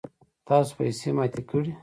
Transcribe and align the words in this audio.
تاسو 0.47 0.71
پیسی 0.77 1.09
ماتی 1.17 1.41
کړئ 1.49 1.69